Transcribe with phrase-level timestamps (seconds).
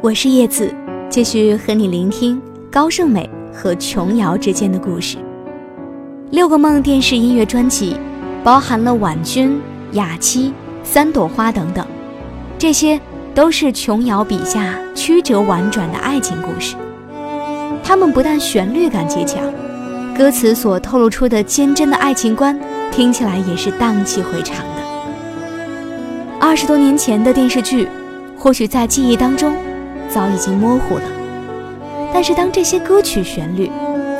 [0.00, 0.72] 我是叶子，
[1.10, 5.16] 继续和你聆听高胜美和琼瑶之间的故事。
[6.30, 7.96] 六个梦电视音乐专辑
[8.44, 9.60] 包含了婉君、
[9.94, 11.84] 雅妻、三朵花等等，
[12.56, 13.00] 这些
[13.34, 16.76] 都是琼瑶笔下曲折婉转的爱情故事。
[17.82, 19.42] 他们不但旋律感极强，
[20.16, 22.56] 歌词所透露出的坚贞的爱情观，
[22.92, 26.38] 听起来也是荡气回肠的。
[26.38, 27.88] 二十多年前的电视剧，
[28.38, 29.52] 或许在记忆当中。
[30.08, 31.02] 早已经模糊了，
[32.12, 33.70] 但是当这些歌曲旋律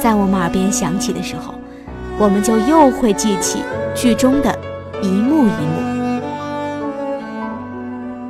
[0.00, 1.54] 在我们耳边响起的时候，
[2.18, 3.62] 我们就又会记起
[3.94, 4.56] 剧中的
[5.02, 5.88] 一幕一幕。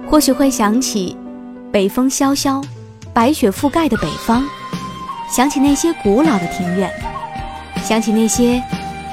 [0.09, 1.17] 或许会想起
[1.71, 2.63] 北风萧萧，
[3.13, 4.43] 白雪覆盖的北方，
[5.31, 6.91] 想起那些古老的庭院，
[7.83, 8.63] 想起那些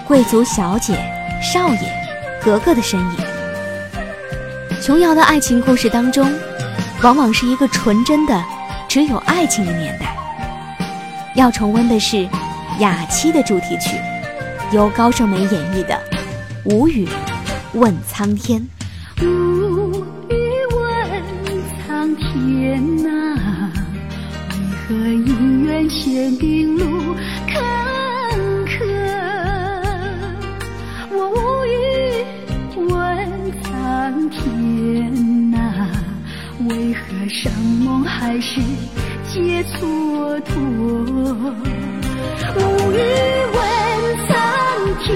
[0.07, 0.93] 贵族小姐、
[1.41, 1.79] 少爷、
[2.43, 3.17] 格格的身影。
[4.81, 6.31] 琼瑶的爱情故事当中。
[7.05, 8.43] 往往是一个纯真的、
[8.87, 10.17] 只有爱情的年代。
[11.35, 12.17] 要重温的是
[12.79, 13.95] 《雅妻》的主题曲，
[14.71, 15.93] 由高胜美演绎的
[16.75, 17.07] 《无语
[17.73, 18.59] 问苍天》。
[19.23, 20.35] 无语
[20.73, 21.21] 问
[21.85, 23.69] 苍天呐，
[24.89, 27.15] 为何姻缘限定路
[37.25, 38.61] 为何生梦还是
[39.27, 40.53] 皆蹉跎？
[42.55, 42.59] 无
[42.91, 42.97] 语
[43.51, 43.57] 问
[44.27, 44.31] 苍
[45.03, 45.09] 天，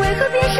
[0.00, 0.56] 为何便是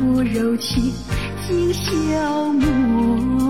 [0.00, 0.90] 柔情
[1.46, 3.49] 尽消磨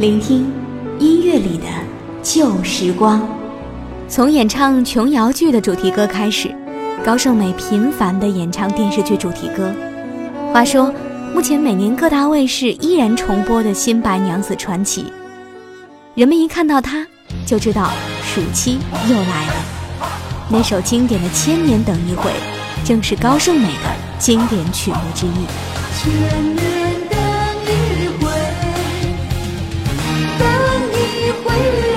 [0.00, 0.50] 聆听
[0.98, 1.66] 音乐里的
[2.22, 3.22] 旧时光。
[4.08, 6.50] 从演唱琼瑶剧的主题歌开始，
[7.04, 9.70] 高胜美频繁的演唱电视剧主题歌。
[10.54, 10.90] 话说，
[11.34, 15.02] 目前每年各大卫视依然重播的《新白娘子传奇》，
[16.14, 17.06] 人们一看到它，
[17.44, 17.90] 就知道
[18.24, 19.54] 暑期又来了。
[20.48, 22.30] 那首经典的《千年等一回》，
[22.88, 25.44] 正是高胜美的经典曲目之一。
[25.94, 26.79] 千年。
[31.60, 31.89] Thank you.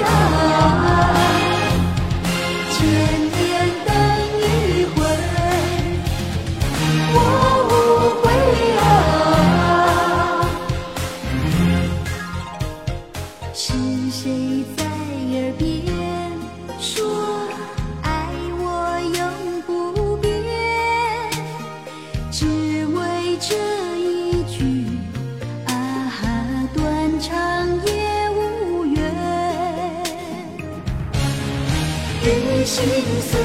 [32.25, 32.85] 雨心
[33.19, 33.39] 碎，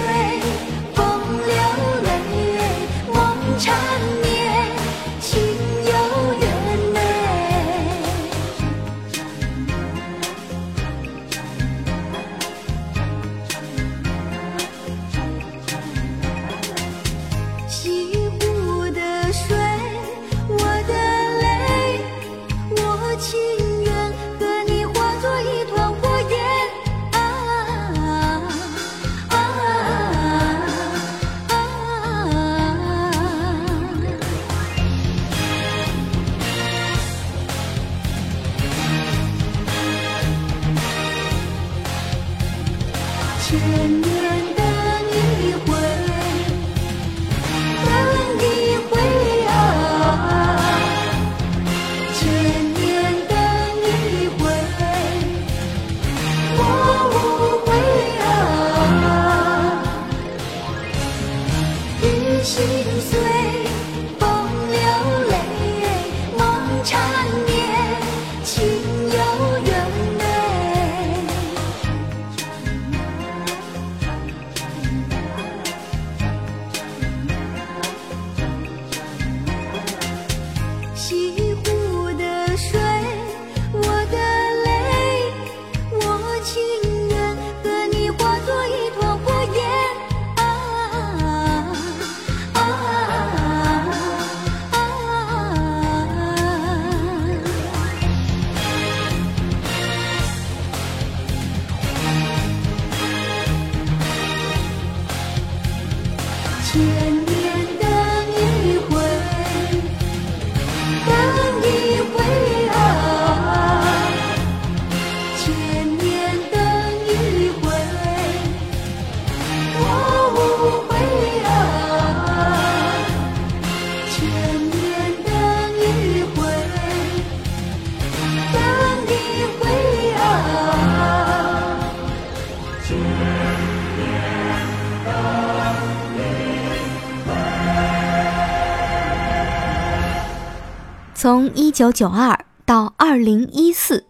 [141.20, 144.04] 从一九九二到二零一四，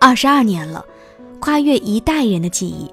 [0.00, 0.82] 二十二年了，
[1.38, 2.90] 跨越一代人的记忆。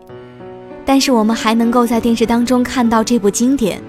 [0.86, 3.81] 但是我们还能够在电视当中看到这部经典，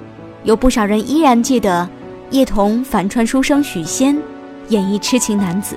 [0.44, 1.88] 有不少人依然记得
[2.30, 4.16] 叶童反串书生许仙，
[4.68, 5.74] 演绎痴情男子；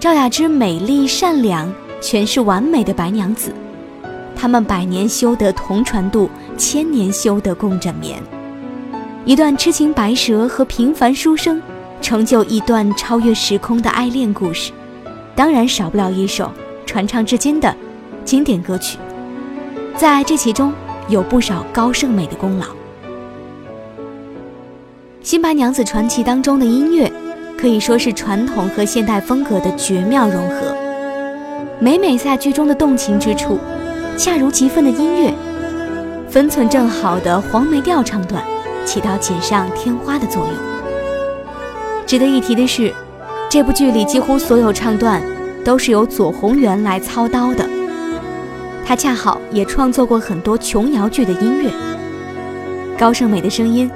[0.00, 1.70] 赵雅芝美丽善良，
[2.00, 3.52] 诠释完美的白娘子。
[4.34, 8.18] 他们百年修得同船渡，千年修得共枕眠。
[9.26, 11.60] 一段痴情白蛇和平凡书生。
[12.04, 14.72] 成就一段超越时空的爱恋故事，
[15.34, 16.52] 当然少不了一首
[16.84, 17.74] 传唱至今的
[18.26, 18.98] 经典歌曲。
[19.96, 20.70] 在这其中
[21.08, 22.66] 有不少高胜美的功劳。
[25.22, 27.10] 《新白娘子传奇》当中的音乐
[27.56, 30.76] 可以说是传统和现代风格的绝妙融合，
[31.80, 33.58] 每每在剧中的动情之处，
[34.18, 35.32] 恰如其分的音乐，
[36.28, 38.44] 分寸正好的黄梅调唱段，
[38.84, 40.73] 起到锦上添花的作用。
[42.06, 42.92] 值得一提的是，
[43.50, 45.22] 这部剧里几乎所有唱段
[45.64, 47.68] 都是由左宏元来操刀的。
[48.84, 51.70] 他恰好也创作过很多琼瑶剧的音乐。
[52.98, 53.90] 高胜美的声音，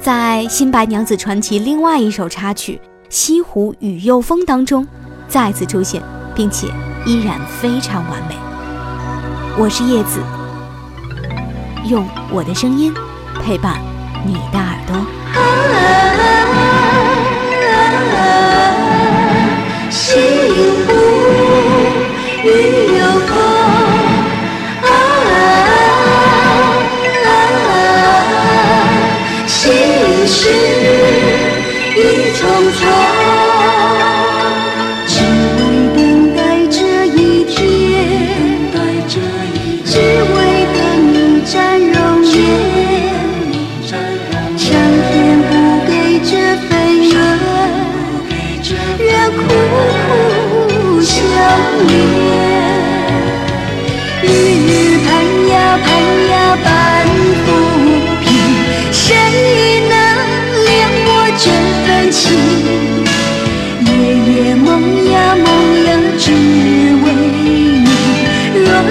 [0.00, 4.86] 在《新白娘子传奇》另外一首插曲《西湖雨又风》当中
[5.28, 6.02] 再次出现，
[6.34, 6.66] 并且
[7.06, 8.34] 依然非常完美。
[9.56, 10.18] 我是叶子，
[11.88, 12.92] 用我的声音
[13.40, 13.80] 陪伴
[14.26, 16.01] 你的耳朵。
[20.04, 20.92] 西湖
[22.42, 22.48] 雨
[22.98, 23.51] 又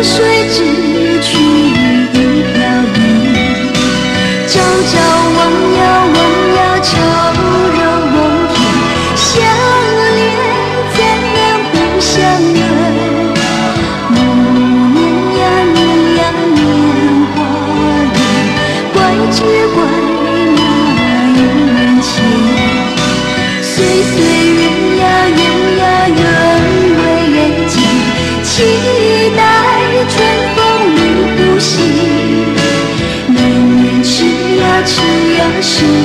[0.03, 0.30] 你。
[35.61, 36.00] 是。